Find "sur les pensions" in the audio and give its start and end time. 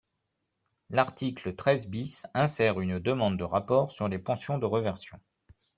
3.91-4.57